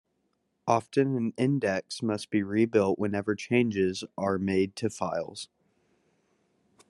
[0.65, 5.47] Often an index must be rebuilt whenever changes are made to files.